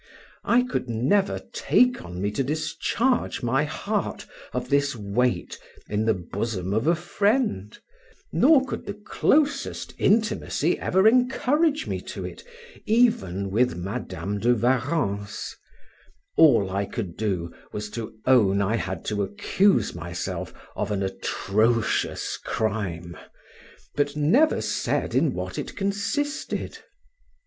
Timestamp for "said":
24.61-25.13